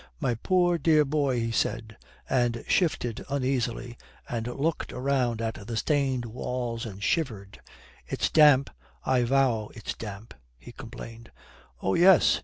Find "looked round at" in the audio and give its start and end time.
4.47-5.67